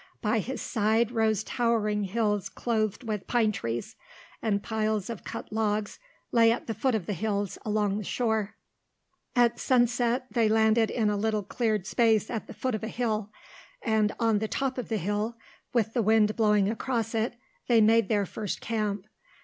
[0.19, 3.95] By his side rose towering hills clothed with pine trees,
[4.41, 5.99] and piles of cut logs
[6.31, 8.55] lay at the foot of the hills along the shore.
[9.35, 13.31] At sunset they landed in a little cleared space at the foot of a hill
[13.83, 15.37] and on the top of the hill,
[15.71, 17.35] with the wind blowing across it,
[17.67, 19.05] they made their first camp.